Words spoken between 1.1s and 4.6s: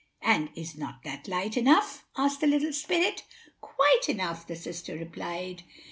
light enough?" asked the little spirit. "Quite enough," the